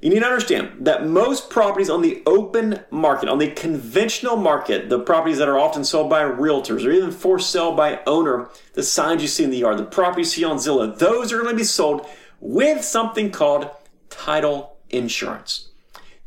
You 0.00 0.08
need 0.08 0.20
to 0.20 0.26
understand 0.26 0.86
that 0.86 1.06
most 1.06 1.50
properties 1.50 1.90
on 1.90 2.00
the 2.00 2.22
open 2.24 2.80
market, 2.90 3.28
on 3.28 3.38
the 3.38 3.50
conventional 3.50 4.36
market, 4.36 4.88
the 4.88 4.98
properties 4.98 5.36
that 5.38 5.48
are 5.48 5.58
often 5.58 5.84
sold 5.84 6.08
by 6.08 6.22
realtors 6.22 6.86
or 6.86 6.90
even 6.90 7.10
for 7.10 7.38
sale 7.38 7.72
by 7.72 8.00
owner, 8.06 8.48
the 8.72 8.82
signs 8.82 9.20
you 9.20 9.28
see 9.28 9.44
in 9.44 9.50
the 9.50 9.58
yard, 9.58 9.76
the 9.76 9.84
properties 9.84 10.38
you 10.38 10.46
see 10.46 10.50
on 10.50 10.56
Zillow, 10.56 10.98
those 10.98 11.32
are 11.32 11.38
going 11.38 11.50
to 11.50 11.56
be 11.56 11.64
sold 11.64 12.06
with 12.40 12.82
something 12.82 13.30
called 13.30 13.68
title 14.08 14.69
insurance. 14.90 15.68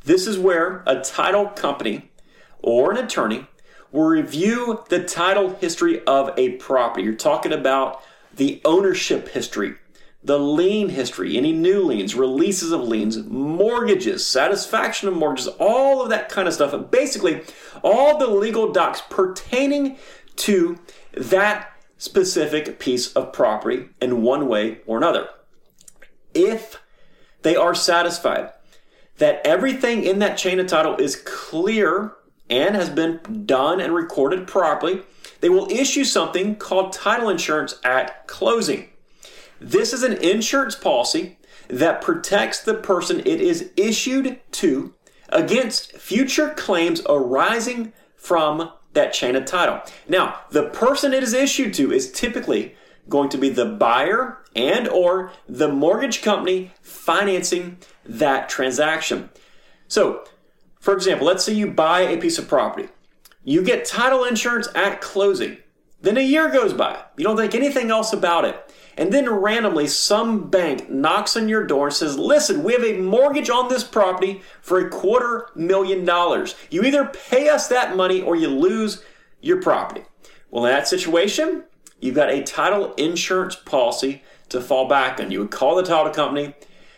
This 0.03 0.27
is 0.27 0.37
where 0.37 0.83
a 0.85 1.01
title 1.01 1.47
company 1.47 2.11
or 2.61 2.91
an 2.91 2.97
attorney 2.97 3.47
will 3.91 4.05
review 4.05 4.83
the 4.89 5.03
title 5.03 5.55
history 5.55 6.03
of 6.05 6.37
a 6.37 6.53
property. 6.53 7.03
You're 7.03 7.13
talking 7.13 7.53
about 7.53 8.01
the 8.35 8.61
ownership 8.65 9.29
history, 9.29 9.75
the 10.23 10.39
lien 10.39 10.89
history, 10.89 11.37
any 11.37 11.51
new 11.51 11.83
liens, 11.83 12.15
releases 12.15 12.71
of 12.71 12.81
liens, 12.81 13.17
mortgages, 13.17 14.25
satisfaction 14.25 15.07
of 15.07 15.15
mortgages, 15.15 15.47
all 15.59 16.01
of 16.01 16.09
that 16.09 16.29
kind 16.29 16.47
of 16.47 16.53
stuff. 16.53 16.73
And 16.73 16.89
basically, 16.89 17.43
all 17.83 18.17
the 18.17 18.27
legal 18.27 18.71
docs 18.71 19.01
pertaining 19.09 19.97
to 20.37 20.79
that 21.15 21.69
specific 21.97 22.79
piece 22.79 23.13
of 23.13 23.31
property 23.31 23.89
in 24.01 24.23
one 24.23 24.47
way 24.47 24.79
or 24.85 24.97
another. 24.97 25.29
If 26.33 26.81
they 27.43 27.55
are 27.55 27.75
satisfied 27.75 28.51
that 29.17 29.45
everything 29.45 30.03
in 30.03 30.19
that 30.19 30.37
chain 30.37 30.59
of 30.59 30.67
title 30.67 30.95
is 30.97 31.15
clear 31.15 32.13
and 32.49 32.75
has 32.75 32.89
been 32.89 33.45
done 33.45 33.79
and 33.79 33.93
recorded 33.93 34.47
properly, 34.47 35.01
they 35.39 35.49
will 35.49 35.71
issue 35.71 36.03
something 36.03 36.55
called 36.55 36.93
title 36.93 37.29
insurance 37.29 37.79
at 37.83 38.27
closing. 38.27 38.89
This 39.59 39.93
is 39.93 40.03
an 40.03 40.13
insurance 40.13 40.75
policy 40.75 41.37
that 41.67 42.01
protects 42.01 42.61
the 42.61 42.73
person 42.73 43.19
it 43.19 43.39
is 43.39 43.71
issued 43.77 44.39
to 44.51 44.93
against 45.29 45.93
future 45.97 46.49
claims 46.49 47.01
arising 47.07 47.93
from 48.15 48.71
that 48.93 49.13
chain 49.13 49.35
of 49.35 49.45
title. 49.45 49.81
Now, 50.07 50.41
the 50.51 50.69
person 50.69 51.13
it 51.13 51.23
is 51.23 51.33
issued 51.33 51.73
to 51.75 51.91
is 51.91 52.11
typically 52.11 52.75
going 53.09 53.29
to 53.29 53.37
be 53.37 53.49
the 53.49 53.65
buyer 53.65 54.39
and 54.55 54.87
or 54.87 55.31
the 55.47 55.67
mortgage 55.67 56.21
company 56.21 56.71
financing 56.81 57.77
that 58.05 58.49
transaction. 58.49 59.29
So, 59.87 60.23
for 60.79 60.93
example, 60.93 61.27
let's 61.27 61.43
say 61.43 61.53
you 61.53 61.71
buy 61.71 62.01
a 62.01 62.17
piece 62.17 62.37
of 62.37 62.47
property. 62.47 62.89
You 63.43 63.63
get 63.63 63.85
title 63.85 64.23
insurance 64.23 64.67
at 64.75 65.01
closing. 65.01 65.57
Then 66.01 66.17
a 66.17 66.21
year 66.21 66.49
goes 66.49 66.73
by. 66.73 67.01
You 67.17 67.23
don't 67.23 67.37
think 67.37 67.55
anything 67.55 67.89
else 67.89 68.11
about 68.11 68.45
it. 68.45 68.73
And 68.97 69.11
then 69.11 69.29
randomly, 69.29 69.87
some 69.87 70.49
bank 70.49 70.89
knocks 70.89 71.35
on 71.35 71.49
your 71.49 71.65
door 71.65 71.87
and 71.87 71.95
says, 71.95 72.17
Listen, 72.17 72.63
we 72.63 72.73
have 72.73 72.83
a 72.83 72.99
mortgage 72.99 73.49
on 73.49 73.69
this 73.69 73.83
property 73.83 74.41
for 74.61 74.79
a 74.79 74.89
quarter 74.89 75.47
million 75.55 76.05
dollars. 76.05 76.55
You 76.69 76.83
either 76.83 77.05
pay 77.05 77.49
us 77.49 77.67
that 77.69 77.95
money 77.95 78.21
or 78.21 78.35
you 78.35 78.49
lose 78.49 79.03
your 79.41 79.61
property. 79.61 80.03
Well, 80.51 80.65
in 80.65 80.71
that 80.71 80.87
situation, 80.87 81.63
you've 82.03 82.15
got 82.15 82.29
a 82.29 82.43
title 82.43 82.93
insurance 82.95 83.55
policy 83.55 84.23
to 84.49 84.59
fall 84.59 84.87
back 84.87 85.19
on. 85.19 85.31
You 85.31 85.39
would 85.39 85.51
call 85.51 85.75
the 85.75 85.83
title 85.83 86.11
company 86.11 86.53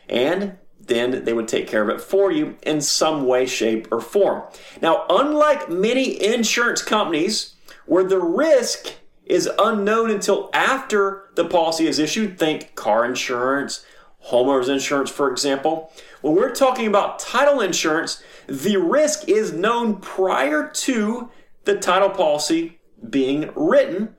and 0.10 0.58
then 0.80 1.24
they 1.24 1.34
would 1.34 1.48
take 1.48 1.68
care 1.68 1.84
of 1.84 1.90
it 1.90 2.02
for 2.02 2.32
you 2.32 2.58
in 2.64 2.82
some 2.82 3.26
way, 3.26 3.46
shape, 3.46 3.88
or 3.92 4.02
form. 4.02 4.44
Now, 4.82 5.06
unlike 5.10 5.70
many 5.70 6.24
insurance 6.24 6.82
companies 6.82 7.56
where 7.86 8.04
the 8.04 8.20
risk 8.20 8.94
is 9.26 9.50
unknown 9.58 10.12
until 10.12 10.50
after 10.54 11.30
the 11.36 11.46
policy 11.46 11.88
is 11.88 11.98
issued, 11.98 12.38
think 12.38 12.76
car 12.76 13.06
insurance, 13.06 13.86
homeowners 14.30 14.70
insurance, 14.70 15.10
for 15.10 15.32
example. 15.32 15.92
When 16.22 16.36
we're 16.36 16.54
talking 16.54 16.88
about 16.88 17.20
title 17.20 17.62
insurance, 17.62 18.24
the 18.48 18.78
risk 18.78 19.28
is 19.28 19.54
known 19.54 19.98
prior 19.98 20.70
to 20.70 21.30
the 21.64 21.78
title 21.78 22.10
policy 22.10 22.80
being 23.10 23.52
written 23.56 24.15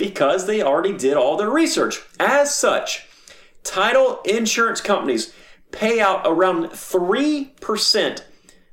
because 0.00 0.46
they 0.46 0.62
already 0.62 0.96
did 0.96 1.14
all 1.14 1.36
their 1.36 1.50
research. 1.50 2.00
As 2.18 2.54
such, 2.54 3.06
title 3.62 4.22
insurance 4.24 4.80
companies 4.80 5.34
pay 5.72 6.00
out 6.00 6.22
around 6.24 6.70
3% 6.70 8.22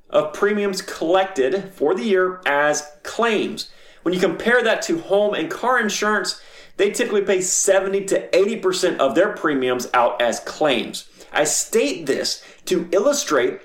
of 0.09 0.33
premiums 0.33 0.81
collected 0.81 1.73
for 1.73 1.93
the 1.93 2.05
year 2.05 2.41
as 2.45 2.89
claims. 3.03 3.69
When 4.03 4.13
you 4.13 4.21
compare 4.21 4.63
that 4.63 4.81
to 4.83 5.01
home 5.01 5.33
and 5.33 5.51
car 5.51 5.81
insurance, 5.81 6.41
they 6.77 6.91
typically 6.91 7.23
pay 7.23 7.41
70 7.41 8.05
to 8.05 8.29
80% 8.29 8.97
of 8.99 9.13
their 9.13 9.33
premiums 9.33 9.89
out 9.93 10.21
as 10.21 10.39
claims. 10.39 11.09
I 11.33 11.43
state 11.43 12.05
this 12.05 12.41
to 12.67 12.87
illustrate 12.93 13.59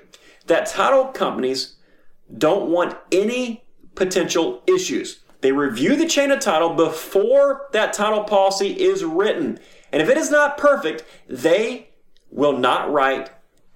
that 0.47 0.65
title 0.65 1.05
companies 1.05 1.77
don't 2.37 2.69
want 2.69 2.97
any 3.09 3.63
potential 3.95 4.63
issues. 4.67 5.22
They 5.43 5.51
review 5.51 5.97
the 5.97 6.07
chain 6.07 6.31
of 6.31 6.39
title 6.39 6.69
before 6.73 7.67
that 7.73 7.91
title 7.91 8.23
policy 8.23 8.81
is 8.81 9.03
written. 9.03 9.59
And 9.91 10.01
if 10.01 10.07
it 10.07 10.17
is 10.17 10.31
not 10.31 10.57
perfect, 10.57 11.03
they 11.27 11.89
will 12.31 12.57
not 12.57 12.89
write 12.89 13.29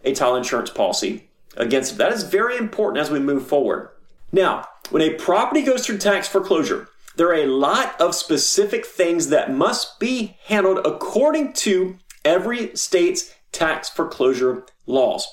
a 0.05 0.13
title 0.13 0.37
insurance 0.37 0.69
policy 0.69 1.29
against 1.57 1.91
it. 1.91 1.97
That 1.97 2.13
is 2.13 2.23
very 2.23 2.55
important 2.55 3.01
as 3.01 3.11
we 3.11 3.19
move 3.19 3.45
forward. 3.45 3.89
Now, 4.31 4.65
when 4.91 5.01
a 5.01 5.15
property 5.15 5.61
goes 5.61 5.85
through 5.85 5.97
tax 5.97 6.25
foreclosure, 6.25 6.87
there 7.17 7.27
are 7.27 7.43
a 7.43 7.47
lot 7.47 7.99
of 7.99 8.15
specific 8.15 8.85
things 8.85 9.27
that 9.27 9.53
must 9.53 9.99
be 9.99 10.37
handled 10.45 10.85
according 10.85 11.51
to 11.53 11.97
every 12.23 12.77
state's 12.77 13.35
tax 13.51 13.89
foreclosure 13.89 14.63
laws. 14.85 15.27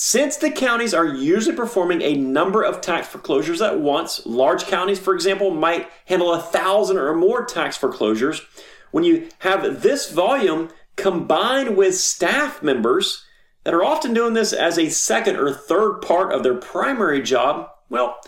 Since 0.00 0.36
the 0.36 0.52
counties 0.52 0.94
are 0.94 1.04
usually 1.04 1.56
performing 1.56 2.02
a 2.02 2.14
number 2.14 2.62
of 2.62 2.80
tax 2.80 3.08
foreclosures 3.08 3.60
at 3.60 3.80
once, 3.80 4.24
large 4.24 4.66
counties, 4.66 5.00
for 5.00 5.12
example, 5.12 5.50
might 5.50 5.90
handle 6.04 6.32
a 6.32 6.40
thousand 6.40 6.98
or 6.98 7.12
more 7.16 7.44
tax 7.44 7.76
foreclosures. 7.76 8.40
When 8.92 9.02
you 9.02 9.28
have 9.40 9.82
this 9.82 10.12
volume 10.12 10.70
combined 10.94 11.76
with 11.76 11.96
staff 11.96 12.62
members 12.62 13.24
that 13.64 13.74
are 13.74 13.82
often 13.82 14.14
doing 14.14 14.34
this 14.34 14.52
as 14.52 14.78
a 14.78 14.88
second 14.88 15.34
or 15.34 15.52
third 15.52 16.00
part 16.00 16.32
of 16.32 16.44
their 16.44 16.54
primary 16.54 17.20
job, 17.20 17.68
well, 17.90 18.20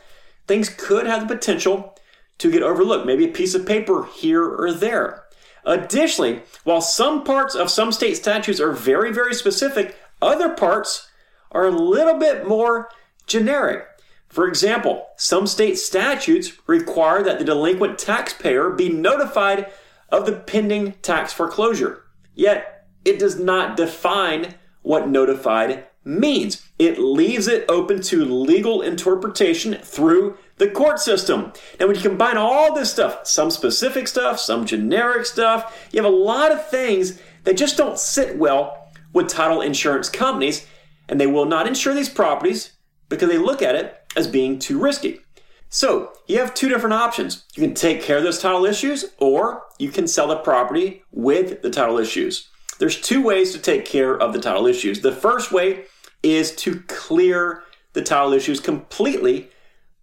things 0.49 0.71
could 0.71 1.07
have 1.07 1.29
the 1.29 1.35
potential 1.37 1.97
to 2.39 2.51
get 2.51 2.65
overlooked, 2.65 3.07
maybe 3.07 3.27
a 3.27 3.33
piece 3.33 3.55
of 3.55 3.65
paper 3.65 4.07
here 4.07 4.45
or 4.45 4.73
there. 4.73 5.23
Additionally, 5.65 6.43
while 6.65 6.81
some 6.81 7.23
parts 7.23 7.55
of 7.55 7.71
some 7.71 7.93
state 7.93 8.17
statutes 8.17 8.59
are 8.59 8.73
very, 8.73 9.13
very 9.13 9.35
specific, 9.35 9.95
other 10.21 10.49
parts 10.49 11.10
are 11.53 11.67
a 11.67 11.71
little 11.71 12.19
bit 12.19 12.47
more 12.47 12.89
generic. 13.27 13.87
For 14.29 14.47
example, 14.47 15.09
some 15.17 15.47
state 15.47 15.77
statutes 15.77 16.53
require 16.69 17.23
that 17.25 17.39
the 17.39 17.45
delinquent 17.45 17.99
taxpayer 17.99 18.71
be 18.71 18.89
notified 18.89 19.73
of 20.09 20.27
the 20.27 20.33
pending 20.33 20.93
tax 21.03 21.33
foreclosure. 21.33 22.05
Yet, 22.35 22.87
it 23.05 23.19
does 23.19 23.39
not 23.39 23.77
define 23.77 24.55
what 24.83 25.09
notified 25.09 25.87
means. 26.05 26.67
It 26.79 26.99
leaves 26.99 27.49
it 27.49 27.65
open 27.69 28.03
to 28.03 28.25
legal 28.25 28.83
interpretation 28.83 29.75
through 29.75 30.39
the 30.57 30.71
court 30.71 31.01
system. 31.01 31.53
Now, 31.79 31.87
when 31.87 31.97
you 31.97 32.03
combine 32.03 32.37
all 32.37 32.75
this 32.75 32.91
stuff, 32.91 33.27
some 33.27 33.51
specific 33.51 34.09
stuff, 34.09 34.39
some 34.39 34.67
generic 34.67 35.27
stuff, 35.27 35.89
you 35.93 36.03
have 36.03 36.11
a 36.11 36.17
lot 36.17 36.53
of 36.53 36.69
things 36.69 37.21
that 37.45 37.57
just 37.57 37.77
don't 37.77 37.99
sit 37.99 38.37
well 38.37 38.89
with 39.13 39.29
title 39.29 39.61
insurance 39.61 40.09
companies, 40.09 40.67
and 41.11 41.21
they 41.21 41.27
will 41.27 41.45
not 41.45 41.67
insure 41.67 41.93
these 41.93 42.09
properties 42.09 42.73
because 43.11 43.29
they 43.29 43.37
look 43.37 43.61
at 43.61 43.75
it 43.75 43.97
as 44.17 44.29
being 44.29 44.59
too 44.59 44.79
risky. 44.79 45.21
So, 45.69 46.13
you 46.27 46.39
have 46.39 46.55
two 46.55 46.69
different 46.69 46.95
options. 46.95 47.45
You 47.55 47.63
can 47.63 47.75
take 47.75 48.03
care 48.03 48.17
of 48.17 48.23
those 48.23 48.41
title 48.41 48.65
issues, 48.65 49.05
or 49.19 49.65
you 49.79 49.91
can 49.91 50.07
sell 50.07 50.29
the 50.29 50.37
property 50.37 51.03
with 51.13 51.63
the 51.63 51.71
title 51.71 51.99
issues. 51.99 52.49
There's 52.79 53.01
two 53.01 53.23
ways 53.23 53.53
to 53.53 53.59
take 53.59 53.85
care 53.85 54.17
of 54.17 54.33
the 54.33 54.41
title 54.41 54.67
issues. 54.67 55.01
The 55.01 55.13
first 55.13 55.53
way 55.53 55.85
is 56.23 56.55
to 56.57 56.81
clear 56.89 57.63
the 57.93 58.03
title 58.03 58.33
issues 58.33 58.59
completely 58.59 59.51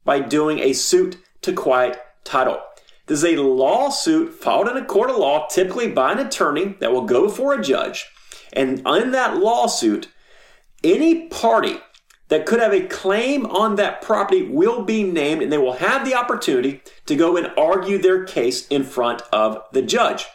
by 0.05 0.19
doing 0.19 0.59
a 0.59 0.73
suit 0.73 1.17
to 1.41 1.53
quiet 1.53 1.97
title. 2.23 2.61
This 3.07 3.23
is 3.23 3.25
a 3.25 3.41
lawsuit 3.41 4.33
filed 4.33 4.67
in 4.67 4.77
a 4.77 4.85
court 4.85 5.09
of 5.09 5.17
law, 5.17 5.47
typically 5.47 5.89
by 5.89 6.11
an 6.11 6.19
attorney 6.19 6.75
that 6.79 6.91
will 6.91 7.05
go 7.05 7.29
for 7.29 7.53
a 7.53 7.63
judge. 7.63 8.05
And 8.53 8.79
in 8.79 9.11
that 9.11 9.37
lawsuit, 9.37 10.09
any 10.83 11.27
party 11.27 11.77
that 12.29 12.45
could 12.45 12.59
have 12.59 12.73
a 12.73 12.87
claim 12.87 13.45
on 13.45 13.75
that 13.75 14.01
property 14.01 14.43
will 14.43 14.83
be 14.83 15.03
named 15.03 15.41
and 15.41 15.51
they 15.51 15.57
will 15.57 15.73
have 15.73 16.05
the 16.05 16.15
opportunity 16.15 16.81
to 17.05 17.15
go 17.15 17.37
and 17.37 17.51
argue 17.57 17.97
their 17.97 18.25
case 18.25 18.67
in 18.67 18.83
front 18.83 19.21
of 19.31 19.63
the 19.71 19.81
judge. 19.81 20.25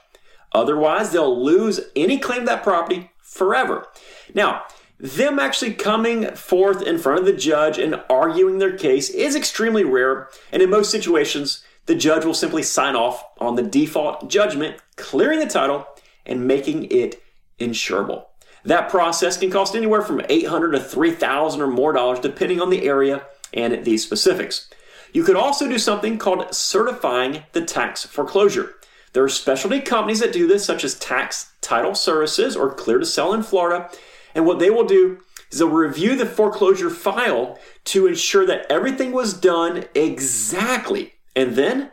Otherwise, 0.52 1.10
they'll 1.10 1.42
lose 1.42 1.80
any 1.96 2.18
claim 2.18 2.40
to 2.40 2.46
that 2.46 2.62
property 2.62 3.10
forever. 3.18 3.86
Now, 4.34 4.62
them 4.98 5.38
actually 5.38 5.74
coming 5.74 6.34
forth 6.34 6.82
in 6.82 6.98
front 6.98 7.20
of 7.20 7.26
the 7.26 7.32
judge 7.32 7.78
and 7.78 8.02
arguing 8.08 8.58
their 8.58 8.76
case 8.76 9.10
is 9.10 9.34
extremely 9.34 9.82
rare, 9.82 10.28
and 10.52 10.62
in 10.62 10.70
most 10.70 10.90
situations, 10.90 11.64
the 11.86 11.94
judge 11.94 12.24
will 12.24 12.34
simply 12.34 12.62
sign 12.62 12.94
off 12.94 13.24
on 13.38 13.56
the 13.56 13.62
default 13.62 14.30
judgment, 14.30 14.76
clearing 14.96 15.40
the 15.40 15.46
title 15.46 15.86
and 16.24 16.46
making 16.46 16.84
it 16.84 17.20
insurable. 17.58 18.26
That 18.64 18.88
process 18.88 19.36
can 19.36 19.50
cost 19.50 19.74
anywhere 19.74 20.02
from 20.02 20.22
800 20.28 20.72
to 20.72 20.80
3000 20.80 21.60
or 21.60 21.66
more 21.66 21.92
dollars 21.92 22.20
depending 22.20 22.60
on 22.60 22.70
the 22.70 22.86
area 22.86 23.26
and 23.52 23.84
the 23.84 23.98
specifics. 23.98 24.68
You 25.12 25.24
could 25.24 25.36
also 25.36 25.68
do 25.68 25.78
something 25.78 26.16
called 26.18 26.54
certifying 26.54 27.42
the 27.52 27.64
tax 27.64 28.06
foreclosure. 28.06 28.74
There 29.12 29.24
are 29.24 29.28
specialty 29.28 29.80
companies 29.80 30.20
that 30.20 30.32
do 30.32 30.46
this, 30.46 30.64
such 30.64 30.84
as 30.84 30.98
Tax 30.98 31.52
Title 31.60 31.94
Services 31.94 32.56
or 32.56 32.74
Clear 32.74 32.98
to 32.98 33.04
Sell 33.04 33.34
in 33.34 33.42
Florida. 33.42 33.90
And 34.34 34.46
what 34.46 34.58
they 34.58 34.70
will 34.70 34.86
do 34.86 35.18
is 35.50 35.58
they'll 35.58 35.68
review 35.68 36.16
the 36.16 36.24
foreclosure 36.24 36.88
file 36.88 37.58
to 37.84 38.06
ensure 38.06 38.46
that 38.46 38.64
everything 38.70 39.12
was 39.12 39.34
done 39.34 39.84
exactly. 39.94 41.12
And 41.36 41.56
then, 41.56 41.92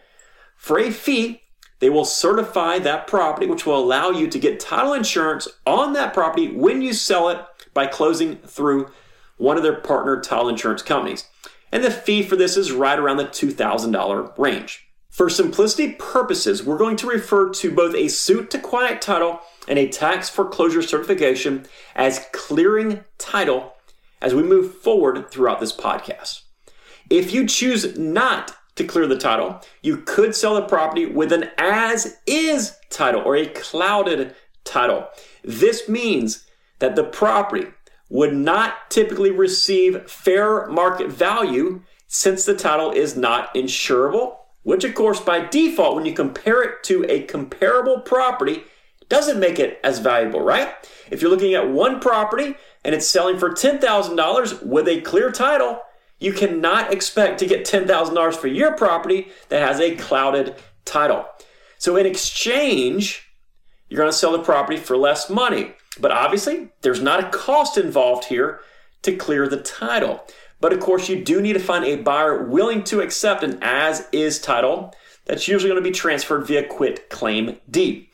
for 0.55 0.79
a 0.79 0.91
fee, 0.91 1.41
they 1.79 1.89
will 1.89 2.05
certify 2.05 2.79
that 2.79 3.07
property, 3.07 3.47
which 3.47 3.65
will 3.65 3.79
allow 3.79 4.09
you 4.09 4.27
to 4.27 4.39
get 4.39 4.59
title 4.59 4.93
insurance 4.93 5.47
on 5.65 5.93
that 5.93 6.13
property 6.13 6.51
when 6.51 6.81
you 6.81 6.93
sell 6.93 7.29
it 7.29 7.39
by 7.73 7.87
closing 7.87 8.37
through 8.37 8.89
one 9.37 9.57
of 9.57 9.63
their 9.63 9.79
partner 9.79 10.19
title 10.19 10.49
insurance 10.49 10.81
companies. 10.81 11.25
And 11.71 11.83
the 11.83 11.91
fee 11.91 12.23
for 12.23 12.35
this 12.35 12.57
is 12.57 12.71
right 12.71 12.99
around 12.99 13.17
the 13.17 13.25
$2,000 13.25 14.37
range. 14.37 14.85
For 15.09 15.29
simplicity 15.29 15.93
purposes, 15.93 16.63
we're 16.63 16.77
going 16.77 16.97
to 16.97 17.07
refer 17.07 17.49
to 17.49 17.73
both 17.73 17.95
a 17.95 18.07
suit 18.07 18.51
to 18.51 18.59
quiet 18.59 19.01
title 19.01 19.39
and 19.67 19.79
a 19.79 19.87
tax 19.87 20.29
foreclosure 20.29 20.81
certification 20.81 21.65
as 21.95 22.27
clearing 22.31 23.03
title 23.17 23.73
as 24.21 24.35
we 24.35 24.43
move 24.43 24.75
forward 24.75 25.29
throughout 25.31 25.59
this 25.59 25.75
podcast. 25.75 26.41
If 27.09 27.33
you 27.33 27.47
choose 27.47 27.97
not 27.97 28.55
to 28.79 28.85
clear 28.85 29.05
the 29.05 29.17
title, 29.17 29.61
you 29.83 29.97
could 29.97 30.35
sell 30.35 30.55
the 30.55 30.61
property 30.63 31.05
with 31.05 31.31
an 31.31 31.49
as 31.57 32.17
is 32.25 32.75
title 32.89 33.21
or 33.21 33.35
a 33.35 33.45
clouded 33.45 34.35
title. 34.63 35.07
This 35.43 35.87
means 35.87 36.47
that 36.79 36.95
the 36.95 37.03
property 37.03 37.67
would 38.09 38.33
not 38.33 38.89
typically 38.89 39.31
receive 39.31 40.09
fair 40.09 40.67
market 40.67 41.09
value 41.09 41.81
since 42.07 42.45
the 42.45 42.55
title 42.55 42.91
is 42.91 43.15
not 43.15 43.53
insurable, 43.53 44.37
which, 44.63 44.83
of 44.83 44.95
course, 44.95 45.19
by 45.19 45.45
default, 45.45 45.95
when 45.95 46.05
you 46.05 46.13
compare 46.13 46.63
it 46.63 46.81
to 46.83 47.05
a 47.09 47.23
comparable 47.23 47.99
property, 47.99 48.63
doesn't 49.09 49.39
make 49.39 49.59
it 49.59 49.79
as 49.83 49.99
valuable, 49.99 50.41
right? 50.41 50.73
If 51.11 51.21
you're 51.21 51.31
looking 51.31 51.53
at 51.53 51.69
one 51.69 51.99
property 51.99 52.55
and 52.85 52.95
it's 52.95 53.07
selling 53.07 53.37
for 53.37 53.51
$10,000 53.51 54.65
with 54.65 54.87
a 54.87 55.01
clear 55.01 55.31
title, 55.31 55.81
you 56.19 56.33
cannot 56.33 56.93
expect 56.93 57.39
to 57.39 57.45
get 57.45 57.65
$10,000 57.65 58.35
for 58.35 58.47
your 58.47 58.75
property 58.75 59.29
that 59.49 59.65
has 59.65 59.79
a 59.79 59.95
clouded 59.95 60.55
title. 60.85 61.25
So 61.77 61.95
in 61.95 62.05
exchange, 62.05 63.29
you're 63.87 63.99
going 63.99 64.11
to 64.11 64.17
sell 64.17 64.33
the 64.33 64.43
property 64.43 64.77
for 64.77 64.97
less 64.97 65.29
money. 65.29 65.73
But 65.99 66.11
obviously, 66.11 66.69
there's 66.81 67.01
not 67.01 67.23
a 67.23 67.29
cost 67.29 67.77
involved 67.77 68.25
here 68.25 68.61
to 69.01 69.15
clear 69.15 69.47
the 69.47 69.61
title. 69.61 70.23
But 70.61 70.73
of 70.73 70.79
course, 70.79 71.07
you 71.09 71.23
do 71.23 71.41
need 71.41 71.53
to 71.53 71.59
find 71.59 71.85
a 71.85 71.95
buyer 71.97 72.43
willing 72.43 72.83
to 72.85 73.01
accept 73.01 73.43
an 73.43 73.59
as 73.61 74.07
is 74.11 74.39
title 74.39 74.93
that's 75.25 75.47
usually 75.47 75.69
going 75.71 75.81
to 75.81 75.89
be 75.89 75.95
transferred 75.95 76.45
via 76.47 76.67
quit 76.67 77.09
claim 77.09 77.57
deed. 77.69 78.07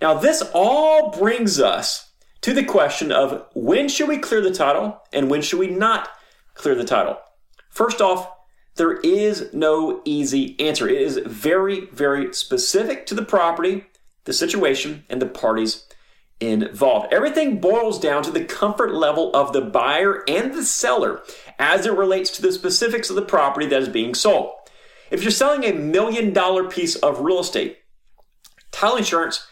Now, 0.00 0.14
this 0.14 0.42
all 0.54 1.10
brings 1.10 1.60
us 1.60 2.10
to 2.40 2.54
the 2.54 2.64
question 2.64 3.12
of 3.12 3.46
when 3.54 3.88
should 3.88 4.08
we 4.08 4.18
clear 4.18 4.40
the 4.40 4.52
title 4.52 5.00
and 5.12 5.30
when 5.30 5.42
should 5.42 5.60
we 5.60 5.68
not 5.68 6.08
clear 6.54 6.74
the 6.74 6.84
title? 6.84 7.18
First 7.72 8.02
off, 8.02 8.30
there 8.76 8.98
is 8.98 9.52
no 9.52 10.02
easy 10.04 10.56
answer. 10.60 10.88
It 10.88 11.00
is 11.00 11.20
very, 11.24 11.86
very 11.86 12.32
specific 12.34 13.06
to 13.06 13.14
the 13.14 13.24
property, 13.24 13.86
the 14.24 14.34
situation, 14.34 15.04
and 15.08 15.20
the 15.20 15.26
parties 15.26 15.86
involved. 16.38 17.12
Everything 17.12 17.60
boils 17.60 17.98
down 17.98 18.22
to 18.24 18.30
the 18.30 18.44
comfort 18.44 18.94
level 18.94 19.34
of 19.34 19.52
the 19.52 19.62
buyer 19.62 20.22
and 20.28 20.52
the 20.52 20.64
seller 20.64 21.22
as 21.58 21.86
it 21.86 21.92
relates 21.92 22.30
to 22.32 22.42
the 22.42 22.52
specifics 22.52 23.08
of 23.08 23.16
the 23.16 23.22
property 23.22 23.66
that 23.66 23.82
is 23.82 23.88
being 23.88 24.14
sold. 24.14 24.52
If 25.10 25.22
you're 25.22 25.30
selling 25.30 25.64
a 25.64 25.72
million 25.72 26.32
dollar 26.32 26.68
piece 26.68 26.96
of 26.96 27.20
real 27.20 27.40
estate, 27.40 27.78
title 28.70 28.98
insurance 28.98 29.46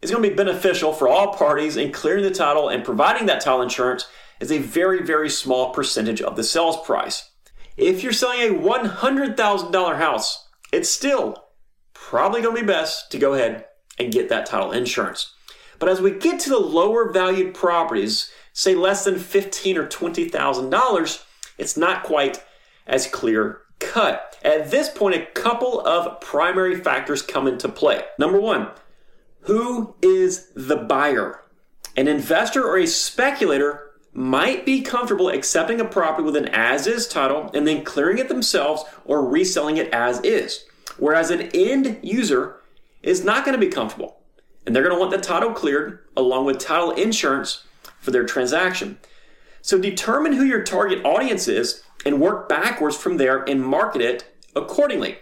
is 0.00 0.12
going 0.12 0.22
to 0.22 0.28
be 0.28 0.34
beneficial 0.34 0.92
for 0.92 1.08
all 1.08 1.34
parties 1.34 1.76
in 1.76 1.90
clearing 1.90 2.22
the 2.22 2.30
title 2.30 2.68
and 2.68 2.84
providing 2.84 3.26
that 3.26 3.40
title 3.40 3.62
insurance 3.62 4.06
is 4.38 4.52
a 4.52 4.58
very, 4.58 5.02
very 5.02 5.28
small 5.28 5.72
percentage 5.72 6.22
of 6.22 6.36
the 6.36 6.44
sales 6.44 6.76
price. 6.84 7.30
If 7.78 8.02
you're 8.02 8.12
selling 8.12 8.40
a 8.40 8.60
$100,000 8.60 9.96
house, 9.98 10.48
it's 10.72 10.90
still 10.90 11.44
probably 11.94 12.42
going 12.42 12.56
to 12.56 12.62
be 12.62 12.66
best 12.66 13.12
to 13.12 13.18
go 13.18 13.34
ahead 13.34 13.66
and 14.00 14.12
get 14.12 14.28
that 14.30 14.46
title 14.46 14.72
insurance. 14.72 15.32
But 15.78 15.88
as 15.88 16.00
we 16.00 16.10
get 16.10 16.40
to 16.40 16.50
the 16.50 16.58
lower 16.58 17.12
valued 17.12 17.54
properties, 17.54 18.32
say 18.52 18.74
less 18.74 19.04
than 19.04 19.20
15 19.20 19.78
or 19.78 19.86
$20,000, 19.86 21.24
it's 21.56 21.76
not 21.76 22.02
quite 22.02 22.44
as 22.84 23.06
clear 23.06 23.60
cut. 23.78 24.36
At 24.42 24.72
this 24.72 24.88
point, 24.88 25.14
a 25.14 25.26
couple 25.26 25.80
of 25.80 26.20
primary 26.20 26.80
factors 26.80 27.22
come 27.22 27.46
into 27.46 27.68
play. 27.68 28.02
Number 28.18 28.40
one, 28.40 28.70
who 29.42 29.94
is 30.02 30.50
the 30.56 30.76
buyer? 30.76 31.42
An 31.96 32.08
investor 32.08 32.66
or 32.66 32.78
a 32.78 32.88
speculator 32.88 33.87
might 34.12 34.64
be 34.64 34.80
comfortable 34.80 35.28
accepting 35.28 35.80
a 35.80 35.84
property 35.84 36.24
with 36.24 36.36
an 36.36 36.48
as 36.48 36.86
is 36.86 37.06
title 37.06 37.50
and 37.54 37.66
then 37.66 37.84
clearing 37.84 38.18
it 38.18 38.28
themselves 38.28 38.84
or 39.04 39.24
reselling 39.24 39.76
it 39.76 39.92
as 39.92 40.20
is. 40.20 40.64
Whereas 40.96 41.30
an 41.30 41.50
end 41.54 41.98
user 42.02 42.56
is 43.02 43.24
not 43.24 43.44
going 43.44 43.58
to 43.58 43.64
be 43.64 43.72
comfortable 43.72 44.18
and 44.66 44.74
they're 44.74 44.82
going 44.82 44.94
to 44.94 45.00
want 45.00 45.12
the 45.12 45.18
title 45.18 45.52
cleared 45.52 46.00
along 46.16 46.44
with 46.44 46.58
title 46.58 46.90
insurance 46.90 47.64
for 48.00 48.10
their 48.10 48.24
transaction. 48.24 48.98
So 49.62 49.78
determine 49.78 50.32
who 50.32 50.44
your 50.44 50.62
target 50.62 51.04
audience 51.04 51.48
is 51.48 51.82
and 52.04 52.20
work 52.20 52.48
backwards 52.48 52.96
from 52.96 53.16
there 53.16 53.42
and 53.44 53.64
market 53.64 54.02
it 54.02 54.34
accordingly. 54.54 55.18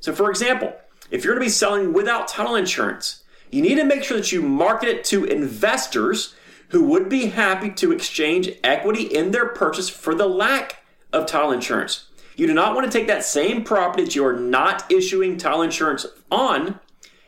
So, 0.00 0.12
for 0.12 0.30
example, 0.30 0.74
if 1.10 1.24
you're 1.24 1.34
going 1.34 1.44
to 1.44 1.46
be 1.46 1.50
selling 1.50 1.92
without 1.92 2.28
title 2.28 2.56
insurance, 2.56 3.22
you 3.50 3.62
need 3.62 3.76
to 3.76 3.84
make 3.84 4.02
sure 4.02 4.16
that 4.16 4.32
you 4.32 4.42
market 4.42 4.88
it 4.88 5.04
to 5.04 5.24
investors 5.24 6.34
who 6.72 6.82
would 6.82 7.08
be 7.08 7.26
happy 7.26 7.70
to 7.70 7.92
exchange 7.92 8.50
equity 8.64 9.02
in 9.02 9.30
their 9.30 9.46
purchase 9.46 9.90
for 9.90 10.14
the 10.14 10.26
lack 10.26 10.82
of 11.12 11.26
title 11.26 11.52
insurance. 11.52 12.06
You 12.34 12.46
do 12.46 12.54
not 12.54 12.74
want 12.74 12.90
to 12.90 12.98
take 12.98 13.06
that 13.08 13.24
same 13.24 13.62
property 13.62 14.04
that 14.04 14.14
you 14.14 14.24
are 14.24 14.38
not 14.38 14.90
issuing 14.90 15.36
title 15.36 15.60
insurance 15.60 16.06
on 16.30 16.80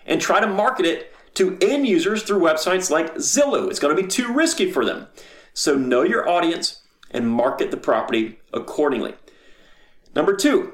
and 0.06 0.18
try 0.18 0.40
to 0.40 0.46
market 0.46 0.86
it 0.86 1.14
to 1.34 1.58
end 1.60 1.86
users 1.86 2.22
through 2.22 2.40
websites 2.40 2.90
like 2.90 3.16
Zillow. 3.16 3.68
It's 3.68 3.78
going 3.78 3.94
to 3.94 4.02
be 4.02 4.08
too 4.08 4.32
risky 4.32 4.70
for 4.70 4.82
them. 4.82 5.08
So 5.52 5.76
know 5.76 6.02
your 6.02 6.26
audience 6.26 6.80
and 7.10 7.28
market 7.28 7.70
the 7.70 7.76
property 7.76 8.38
accordingly. 8.54 9.12
Number 10.14 10.34
two, 10.34 10.72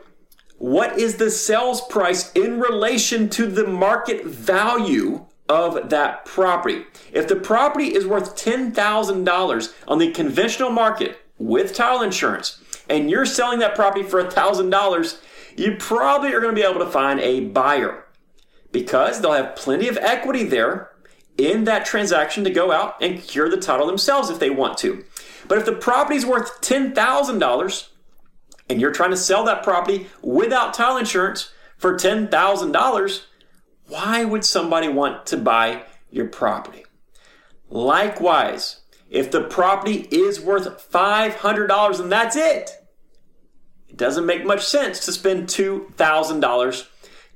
what 0.59 0.97
is 0.97 1.17
the 1.17 1.31
sales 1.31 1.81
price 1.81 2.31
in 2.35 2.61
relation 2.61 3.29
to 3.31 3.47
the 3.47 3.67
market 3.67 4.25
value 4.25 5.27
of 5.50 5.90
that 5.90 6.25
property. 6.25 6.85
If 7.12 7.26
the 7.26 7.35
property 7.35 7.87
is 7.87 8.07
worth 8.07 8.37
$10,000 8.37 9.75
on 9.88 9.99
the 9.99 10.12
conventional 10.12 10.71
market 10.71 11.21
with 11.38 11.75
title 11.75 12.02
insurance, 12.02 12.62
and 12.88 13.11
you're 13.11 13.26
selling 13.26 13.59
that 13.59 13.75
property 13.75 14.04
for 14.04 14.23
$1,000, 14.23 15.21
you 15.57 15.76
probably 15.76 16.33
are 16.33 16.40
going 16.40 16.54
to 16.54 16.61
be 16.61 16.66
able 16.66 16.78
to 16.78 16.90
find 16.90 17.19
a 17.19 17.40
buyer 17.40 18.07
because 18.71 19.21
they'll 19.21 19.33
have 19.33 19.57
plenty 19.57 19.88
of 19.88 19.97
equity 19.99 20.45
there 20.45 20.92
in 21.37 21.64
that 21.64 21.85
transaction 21.85 22.45
to 22.45 22.50
go 22.50 22.71
out 22.71 22.95
and 23.02 23.21
cure 23.21 23.50
the 23.50 23.57
title 23.57 23.88
themselves 23.88 24.30
if 24.30 24.38
they 24.38 24.50
want 24.50 24.78
to. 24.78 25.04
But 25.49 25.59
if 25.59 25.64
the 25.64 25.73
property 25.73 26.16
is 26.16 26.25
worth 26.25 26.61
$10,000 26.61 27.88
and 28.69 28.80
you're 28.80 28.92
trying 28.92 29.11
to 29.11 29.16
sell 29.16 29.42
that 29.45 29.64
property 29.64 30.07
without 30.23 30.75
title 30.75 30.97
insurance 30.97 31.50
for 31.76 31.95
$10,000, 31.95 33.23
why 33.91 34.25
would 34.25 34.45
somebody 34.45 34.89
want 34.89 35.27
to 35.27 35.37
buy 35.37 35.83
your 36.11 36.29
property? 36.29 36.87
Likewise, 37.69 38.81
if 39.11 39.31
the 39.31 39.43
property 39.43 40.07
is 40.11 40.41
worth 40.41 40.91
$500 40.91 42.01
and 42.01 42.13
that's 42.13 42.37
it, 42.37 42.71
it 43.89 43.97
doesn't 43.97 44.27
make 44.27 44.47
much 44.47 44.65
sense 44.65 45.05
to 45.05 45.13
spend 45.13 45.49
$2,000 45.49 46.87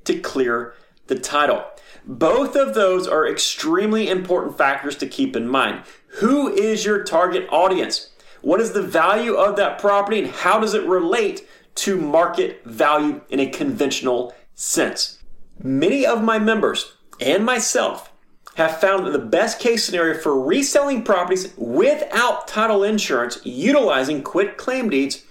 to 0.05 0.19
clear 0.19 0.73
the 1.07 1.19
title. 1.19 1.65
Both 2.05 2.55
of 2.55 2.73
those 2.73 3.07
are 3.07 3.27
extremely 3.27 4.09
important 4.09 4.57
factors 4.57 4.95
to 4.97 5.07
keep 5.07 5.35
in 5.35 5.47
mind. 5.47 5.83
Who 6.19 6.53
is 6.53 6.85
your 6.85 7.03
target 7.03 7.47
audience? 7.51 8.11
What 8.41 8.61
is 8.61 8.71
the 8.71 8.81
value 8.81 9.33
of 9.35 9.57
that 9.57 9.79
property 9.79 10.19
and 10.19 10.31
how 10.31 10.59
does 10.59 10.73
it 10.73 10.85
relate 10.85 11.47
to 11.75 11.97
market 11.97 12.63
value 12.63 13.21
in 13.27 13.41
a 13.41 13.49
conventional 13.49 14.33
sense? 14.53 15.21
Many 15.61 16.05
of 16.05 16.23
my 16.23 16.39
members 16.39 16.93
and 17.19 17.45
myself 17.45 18.11
have 18.55 18.79
found 18.79 19.05
that 19.05 19.11
the 19.11 19.19
best 19.19 19.59
case 19.59 19.83
scenario 19.83 20.19
for 20.19 20.39
reselling 20.39 21.03
properties 21.03 21.53
without 21.57 22.47
title 22.47 22.83
insurance 22.83 23.39
utilizing 23.43 24.23
quit 24.23 24.57
claim 24.57 24.89
deeds 24.89 25.23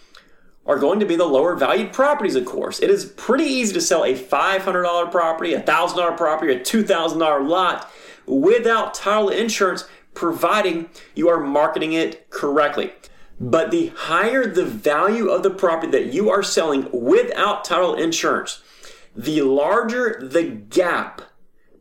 are 0.66 0.78
going 0.78 0.98
to 1.00 1.06
be 1.06 1.16
the 1.16 1.24
lower 1.24 1.54
valued 1.56 1.92
properties, 1.92 2.36
of 2.36 2.44
course. 2.44 2.80
It 2.80 2.90
is 2.90 3.04
pretty 3.04 3.44
easy 3.44 3.74
to 3.74 3.80
sell 3.80 4.04
a 4.04 4.14
$500 4.14 5.10
property, 5.10 5.54
a 5.54 5.62
$1,000 5.62 6.16
property, 6.16 6.54
a 6.54 6.60
$2,000 6.60 7.48
lot 7.48 7.90
without 8.26 8.94
title 8.94 9.28
insurance, 9.28 9.86
providing 10.14 10.88
you 11.14 11.28
are 11.28 11.40
marketing 11.40 11.92
it 11.92 12.30
correctly. 12.30 12.92
But 13.38 13.70
the 13.70 13.88
higher 13.88 14.46
the 14.46 14.64
value 14.64 15.28
of 15.28 15.42
the 15.42 15.50
property 15.50 15.90
that 15.92 16.12
you 16.12 16.30
are 16.30 16.42
selling 16.42 16.88
without 16.92 17.64
title 17.64 17.94
insurance, 17.94 18.62
the 19.14 19.42
larger 19.42 20.20
the 20.22 20.42
gap 20.42 21.22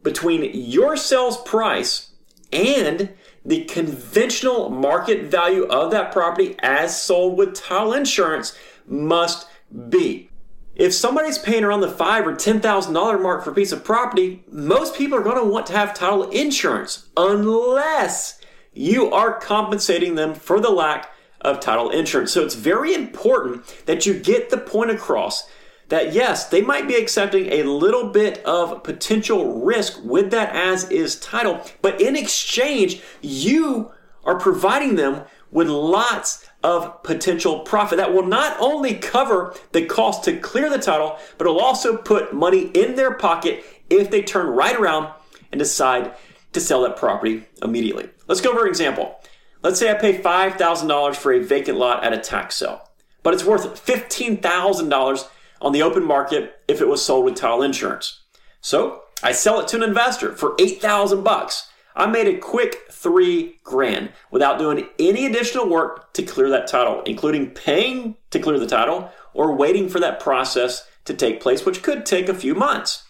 between 0.03 0.51
your 0.53 0.95
sales 0.97 1.41
price 1.43 2.11
and 2.51 3.09
the 3.45 3.63
conventional 3.65 4.69
market 4.69 5.25
value 5.25 5.63
of 5.65 5.91
that 5.91 6.11
property 6.11 6.55
as 6.59 7.01
sold 7.01 7.37
with 7.37 7.55
title 7.55 7.93
insurance 7.93 8.57
must 8.87 9.47
be. 9.89 10.29
If 10.75 10.93
somebody's 10.93 11.37
paying 11.37 11.63
around 11.63 11.81
the 11.81 11.91
five 11.91 12.25
or 12.25 12.35
ten 12.35 12.59
thousand 12.59 12.93
dollar 12.93 13.19
mark 13.19 13.43
for 13.43 13.51
a 13.51 13.55
piece 13.55 13.71
of 13.71 13.83
property, 13.83 14.43
most 14.51 14.95
people 14.95 15.17
are 15.17 15.23
going 15.23 15.37
to 15.37 15.43
want 15.43 15.67
to 15.67 15.73
have 15.73 15.93
title 15.93 16.29
insurance 16.29 17.09
unless 17.15 18.39
you 18.73 19.11
are 19.11 19.39
compensating 19.39 20.15
them 20.15 20.33
for 20.33 20.59
the 20.59 20.71
lack 20.71 21.11
of 21.41 21.59
title 21.59 21.89
insurance. 21.89 22.31
So 22.31 22.43
it's 22.43 22.55
very 22.55 22.93
important 22.95 23.85
that 23.85 24.05
you 24.05 24.13
get 24.15 24.49
the 24.49 24.57
point 24.57 24.89
across 24.89 25.47
that 25.93 26.11
yes, 26.11 26.47
they 26.47 26.63
might 26.63 26.87
be 26.87 26.95
accepting 26.95 27.51
a 27.51 27.61
little 27.61 28.07
bit 28.07 28.43
of 28.45 28.81
potential 28.81 29.61
risk 29.61 30.03
with 30.03 30.31
that 30.31 30.55
as 30.55 30.89
is 30.89 31.19
title, 31.19 31.63
but 31.83 32.01
in 32.01 32.15
exchange, 32.15 32.99
you 33.21 33.91
are 34.25 34.39
providing 34.39 34.95
them 34.95 35.21
with 35.51 35.67
lots 35.67 36.49
of 36.63 37.03
potential 37.03 37.59
profit 37.59 37.99
that 37.99 38.11
will 38.11 38.25
not 38.25 38.57
only 38.59 38.95
cover 38.95 39.53
the 39.71 39.85
cost 39.85 40.23
to 40.23 40.35
clear 40.35 40.67
the 40.67 40.79
title, 40.79 41.19
but 41.37 41.45
it'll 41.45 41.59
also 41.59 41.95
put 41.95 42.33
money 42.33 42.71
in 42.73 42.95
their 42.95 43.13
pocket 43.13 43.63
if 43.91 44.09
they 44.09 44.23
turn 44.23 44.47
right 44.47 44.75
around 44.75 45.13
and 45.51 45.59
decide 45.59 46.15
to 46.53 46.59
sell 46.59 46.81
that 46.81 46.97
property 46.97 47.45
immediately. 47.61 48.09
Let's 48.27 48.41
go 48.41 48.49
over 48.49 48.63
an 48.63 48.69
example. 48.69 49.19
Let's 49.61 49.79
say 49.79 49.91
I 49.91 49.93
pay 49.93 50.17
$5,000 50.19 51.15
for 51.15 51.33
a 51.33 51.43
vacant 51.43 51.77
lot 51.77 52.03
at 52.03 52.13
a 52.13 52.17
tax 52.17 52.55
sale, 52.55 52.89
but 53.21 53.35
it's 53.35 53.45
worth 53.45 53.85
$15,000 53.85 55.27
on 55.63 55.71
the 55.71 55.81
open 55.81 56.03
market 56.03 56.59
if 56.67 56.81
it 56.81 56.87
was 56.87 57.03
sold 57.03 57.25
with 57.25 57.35
title 57.35 57.63
insurance. 57.63 58.21
So 58.61 59.03
I 59.23 59.31
sell 59.31 59.59
it 59.59 59.67
to 59.69 59.77
an 59.77 59.83
investor 59.83 60.35
for 60.35 60.55
8,000 60.59 61.23
bucks. 61.23 61.69
I 61.95 62.05
made 62.05 62.27
a 62.27 62.37
quick 62.37 62.91
three 62.91 63.59
grand 63.63 64.11
without 64.29 64.59
doing 64.59 64.87
any 64.99 65.25
additional 65.25 65.69
work 65.69 66.11
to 66.13 66.23
clear 66.23 66.49
that 66.49 66.67
title, 66.67 67.01
including 67.05 67.51
paying 67.51 68.15
to 68.31 68.39
clear 68.39 68.59
the 68.59 68.67
title 68.67 69.09
or 69.33 69.55
waiting 69.55 69.87
for 69.87 69.99
that 69.99 70.19
process 70.19 70.87
to 71.05 71.13
take 71.13 71.41
place, 71.41 71.65
which 71.65 71.81
could 71.81 72.05
take 72.05 72.29
a 72.29 72.33
few 72.33 72.55
months. 72.55 73.03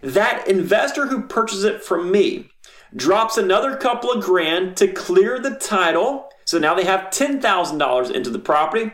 That 0.00 0.48
investor 0.48 1.06
who 1.06 1.22
purchases 1.22 1.64
it 1.64 1.84
from 1.84 2.10
me 2.10 2.48
drops 2.94 3.36
another 3.36 3.76
couple 3.76 4.10
of 4.10 4.24
grand 4.24 4.76
to 4.78 4.88
clear 4.88 5.38
the 5.38 5.54
title. 5.54 6.28
So 6.44 6.58
now 6.58 6.74
they 6.74 6.84
have 6.84 7.10
$10,000 7.10 8.10
into 8.10 8.30
the 8.30 8.38
property 8.38 8.92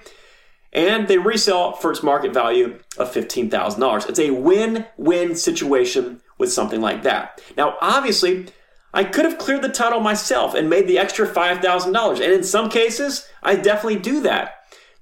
and 0.72 1.08
they 1.08 1.18
resell 1.18 1.72
for 1.72 1.90
its 1.90 2.02
market 2.02 2.32
value 2.32 2.78
of 2.98 3.12
$15,000. 3.12 4.08
It's 4.08 4.18
a 4.18 4.30
win 4.30 4.86
win 4.96 5.34
situation 5.34 6.20
with 6.38 6.52
something 6.52 6.80
like 6.80 7.02
that. 7.02 7.40
Now, 7.56 7.76
obviously, 7.80 8.48
I 8.92 9.04
could 9.04 9.24
have 9.24 9.38
cleared 9.38 9.62
the 9.62 9.68
title 9.68 10.00
myself 10.00 10.54
and 10.54 10.70
made 10.70 10.86
the 10.86 10.98
extra 10.98 11.26
$5,000. 11.26 12.12
And 12.12 12.32
in 12.32 12.44
some 12.44 12.70
cases, 12.70 13.26
I 13.42 13.56
definitely 13.56 14.00
do 14.00 14.20
that. 14.22 14.54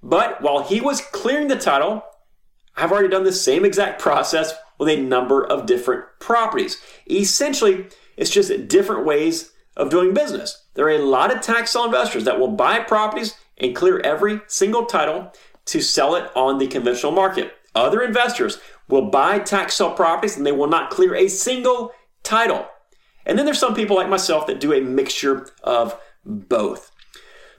But 0.03 0.43
while 0.43 0.63
he 0.63 0.81
was 0.81 1.01
clearing 1.01 1.49
the 1.49 1.57
title, 1.57 2.05
I've 2.77 2.93
already 2.93 3.09
done 3.09 3.25
the 3.25 3.33
same 3.33 3.65
exact 3.65 4.01
process 4.01 4.53
with 4.79 4.89
a 4.89 5.01
number 5.01 5.45
of 5.45 5.67
different 5.67 6.05
properties. 6.21 6.81
Essentially, 7.11 7.87
it's 8.17 8.31
just 8.31 8.69
different 8.69 9.05
ways 9.05 9.53
of 9.77 9.91
doing 9.91 10.15
business. 10.15 10.65
There 10.75 10.87
are 10.87 10.91
a 10.91 10.99
lot 10.99 11.35
of 11.35 11.43
tax 11.43 11.71
sale 11.71 11.85
investors 11.85 12.25
that 12.25 12.39
will 12.39 12.49
buy 12.49 12.81
properties 12.81 13.35
and 13.59 13.75
clear 13.75 14.01
every 14.01 14.41
single 14.47 14.87
title 14.87 15.33
to 15.67 15.81
sell 15.81 16.15
it 16.15 16.31
on 16.35 16.59
the 16.59 16.67
conventional 16.67 17.13
market. 17.13 17.53
Other 17.75 18.03
investors 18.03 18.59
will 18.89 19.11
buy 19.11 19.39
tax 19.39 19.75
sale 19.75 19.93
properties 19.93 20.37
and 20.37 20.47
they 20.47 20.53
will 20.53 20.69
not 20.69 20.91
clear 20.91 21.15
a 21.15 21.29
single 21.29 21.93
title. 22.23 22.67
And 23.27 23.39
then 23.39 23.45
there's 23.45 23.59
some 23.59 23.75
people 23.75 23.97
like 23.97 24.09
myself 24.09 24.47
that 24.47 24.61
do 24.61 24.73
a 24.73 24.81
mixture 24.81 25.49
of 25.63 26.01
both. 26.25 26.91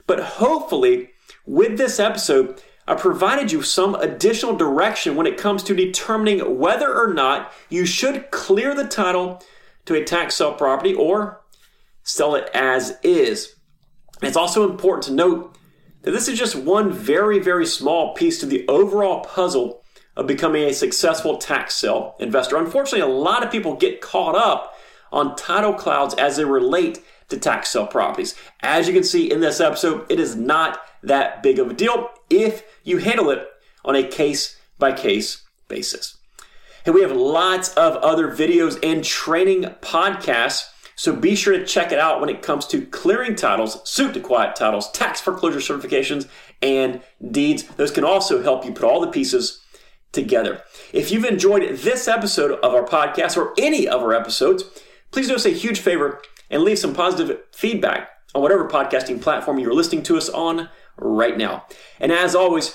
But 0.06 0.20
hopefully, 0.20 1.10
with 1.46 1.76
this 1.76 2.00
episode, 2.00 2.62
I 2.86 2.94
provided 2.94 3.52
you 3.52 3.60
some 3.60 3.94
additional 3.96 4.56
direction 4.56 5.14
when 5.14 5.26
it 5.26 5.36
comes 5.36 5.62
to 5.64 5.74
determining 5.74 6.58
whether 6.58 6.94
or 6.94 7.12
not 7.12 7.52
you 7.68 7.84
should 7.84 8.30
clear 8.30 8.74
the 8.74 8.86
title 8.86 9.42
to 9.84 9.94
a 9.94 10.04
tax 10.04 10.36
sale 10.36 10.54
property 10.54 10.94
or 10.94 11.42
sell 12.02 12.34
it 12.34 12.48
as 12.54 12.96
is. 13.02 13.56
It's 14.22 14.36
also 14.36 14.68
important 14.68 15.04
to 15.04 15.12
note 15.12 15.57
that 16.08 16.12
this 16.12 16.28
is 16.28 16.38
just 16.38 16.56
one 16.56 16.90
very, 16.90 17.38
very 17.38 17.66
small 17.66 18.14
piece 18.14 18.40
to 18.40 18.46
the 18.46 18.66
overall 18.66 19.20
puzzle 19.20 19.82
of 20.16 20.26
becoming 20.26 20.64
a 20.64 20.72
successful 20.72 21.36
tax 21.36 21.74
sale 21.74 22.16
investor. 22.18 22.56
Unfortunately, 22.56 23.00
a 23.00 23.06
lot 23.06 23.44
of 23.44 23.52
people 23.52 23.76
get 23.76 24.00
caught 24.00 24.34
up 24.34 24.74
on 25.12 25.36
title 25.36 25.74
clouds 25.74 26.14
as 26.14 26.38
they 26.38 26.46
relate 26.46 27.04
to 27.28 27.36
tax 27.36 27.68
sale 27.68 27.86
properties. 27.86 28.34
As 28.60 28.88
you 28.88 28.94
can 28.94 29.04
see 29.04 29.30
in 29.30 29.40
this 29.40 29.60
episode, 29.60 30.10
it 30.10 30.18
is 30.18 30.34
not 30.34 30.80
that 31.02 31.42
big 31.42 31.58
of 31.58 31.70
a 31.70 31.74
deal 31.74 32.08
if 32.30 32.62
you 32.84 32.96
handle 32.96 33.28
it 33.28 33.46
on 33.84 33.94
a 33.94 34.02
case 34.02 34.58
by 34.78 34.92
case 34.92 35.42
basis. 35.68 36.16
And 36.86 36.94
we 36.94 37.02
have 37.02 37.12
lots 37.12 37.74
of 37.74 37.96
other 37.96 38.34
videos 38.34 38.82
and 38.82 39.04
training 39.04 39.64
podcasts. 39.82 40.70
So 40.98 41.14
be 41.14 41.36
sure 41.36 41.56
to 41.56 41.64
check 41.64 41.92
it 41.92 42.00
out 42.00 42.20
when 42.20 42.28
it 42.28 42.42
comes 42.42 42.66
to 42.66 42.84
clearing 42.84 43.36
titles, 43.36 43.88
suit 43.88 44.14
to 44.14 44.20
quiet 44.20 44.56
titles, 44.56 44.90
tax 44.90 45.20
foreclosure 45.20 45.60
certifications, 45.60 46.26
and 46.60 47.00
deeds. 47.30 47.62
Those 47.76 47.92
can 47.92 48.02
also 48.02 48.42
help 48.42 48.64
you 48.64 48.72
put 48.72 48.82
all 48.82 49.00
the 49.00 49.06
pieces 49.06 49.64
together. 50.10 50.60
If 50.92 51.12
you've 51.12 51.24
enjoyed 51.24 51.78
this 51.78 52.08
episode 52.08 52.58
of 52.64 52.74
our 52.74 52.84
podcast 52.84 53.36
or 53.36 53.54
any 53.56 53.86
of 53.86 54.02
our 54.02 54.12
episodes, 54.12 54.64
please 55.12 55.28
do 55.28 55.36
us 55.36 55.46
a 55.46 55.50
huge 55.50 55.78
favor 55.78 56.20
and 56.50 56.64
leave 56.64 56.80
some 56.80 56.94
positive 56.94 57.42
feedback 57.52 58.10
on 58.34 58.42
whatever 58.42 58.68
podcasting 58.68 59.22
platform 59.22 59.60
you're 59.60 59.72
listening 59.72 60.02
to 60.02 60.16
us 60.16 60.28
on 60.28 60.68
right 60.96 61.38
now. 61.38 61.64
And 62.00 62.10
as 62.10 62.34
always, 62.34 62.74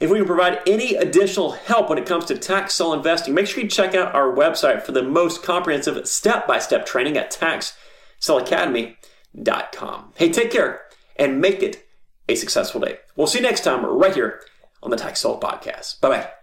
if 0.00 0.10
we 0.10 0.18
can 0.18 0.26
provide 0.26 0.60
any 0.66 0.96
additional 0.96 1.52
help 1.52 1.88
when 1.88 1.98
it 1.98 2.06
comes 2.06 2.24
to 2.26 2.36
tax 2.36 2.74
sale 2.74 2.92
investing, 2.92 3.32
make 3.34 3.46
sure 3.46 3.62
you 3.62 3.68
check 3.68 3.94
out 3.94 4.14
our 4.14 4.34
website 4.34 4.82
for 4.82 4.92
the 4.92 5.02
most 5.02 5.42
comprehensive 5.42 6.06
step 6.08 6.46
by 6.46 6.58
step 6.58 6.84
training 6.84 7.16
at 7.16 7.30
taxsaleacademy.com. 7.30 10.12
Hey, 10.16 10.32
take 10.32 10.50
care 10.50 10.82
and 11.16 11.40
make 11.40 11.62
it 11.62 11.86
a 12.28 12.34
successful 12.34 12.80
day. 12.80 12.98
We'll 13.16 13.26
see 13.26 13.38
you 13.38 13.44
next 13.44 13.64
time 13.64 13.84
right 13.84 14.14
here 14.14 14.40
on 14.82 14.90
the 14.90 14.96
Tax 14.96 15.20
Sale 15.20 15.40
Podcast. 15.40 16.00
Bye 16.00 16.08
bye. 16.08 16.41